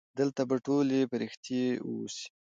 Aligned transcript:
دلته 0.19 0.41
به 0.49 0.55
ټولې 0.65 0.99
پرښتې 1.11 1.61
اوسي. 1.85 2.25